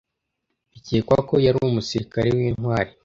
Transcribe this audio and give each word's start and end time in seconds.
Bikekwa 0.71 1.17
ko 1.27 1.33
yari 1.45 1.57
umusirikare 1.61 2.29
w'intwari. 2.37 2.91